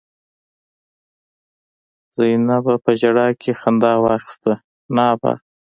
زينبه 2.17 2.75
په 2.83 2.91
ژړا 2.99 3.27
کې 3.41 3.51
خندا 3.59 3.93
واخيسته: 4.03 4.53
نه 4.95 5.03
ابا! 5.13 5.33